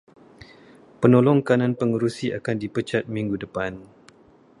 Penolong 1.01 1.39
kanan 1.47 1.73
pengerusi 1.79 2.27
akan 2.37 2.55
dipecat 2.63 3.03
minggu 3.15 3.35
depan. 3.43 3.73